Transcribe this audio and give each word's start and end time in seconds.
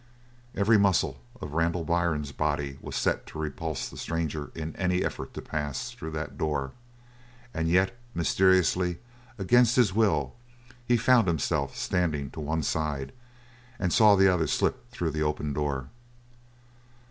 Every 0.55 0.79
muscle 0.79 1.19
of 1.41 1.53
Randall 1.53 1.83
Byrne's 1.85 2.31
body 2.31 2.79
was 2.81 2.95
set 2.95 3.27
to 3.27 3.37
repulse 3.37 3.87
the 3.87 3.97
stranger 3.99 4.49
in 4.55 4.75
any 4.75 5.05
effort 5.05 5.35
to 5.35 5.43
pass 5.43 5.91
through 5.91 6.09
that 6.13 6.39
door, 6.39 6.71
and 7.53 7.67
yet, 7.69 7.95
mysteriously, 8.15 8.97
against 9.37 9.75
his 9.75 9.93
will, 9.93 10.33
he 10.83 10.97
found 10.97 11.27
himself 11.27 11.77
standing 11.77 12.31
to 12.31 12.39
one 12.39 12.63
side, 12.63 13.11
and 13.77 13.93
saw 13.93 14.15
the 14.15 14.27
other 14.27 14.47
slip 14.47 14.89
through 14.89 15.11
the 15.11 15.21
open 15.21 15.53
door. 15.53 15.89